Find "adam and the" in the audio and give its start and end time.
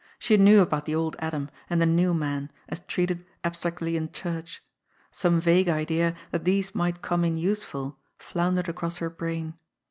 1.19-1.85